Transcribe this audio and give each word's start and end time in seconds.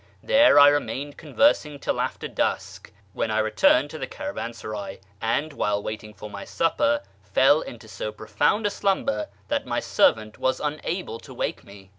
There 0.23 0.57
I 0.57 0.67
remained 0.69 1.15
con 1.19 1.35
\'ersing 1.35 1.79
till 1.79 2.01
after 2.01 2.27
dusk, 2.27 2.91
when 3.13 3.29
I 3.29 3.37
returned 3.37 3.91
to 3.91 3.99
the 3.99 4.07
caravansaray, 4.07 4.99
and, 5.21 5.53
while 5.53 5.83
waiting 5.83 6.11
for 6.11 6.27
my 6.27 6.43
supper, 6.43 7.03
fell 7.21 7.61
into 7.61 7.87
so 7.87 8.11
profound 8.11 8.65
a 8.65 8.69
j 8.71 8.77
slumber 8.77 9.27
that 9.49 9.67
my 9.67 9.79
servant 9.79 10.39
was 10.39 10.59
unable 10.59 11.19
to 11.19 11.35
wake 11.35 11.63
me. 11.63 11.89